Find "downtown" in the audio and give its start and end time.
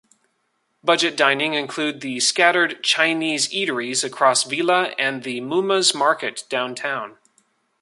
6.49-7.19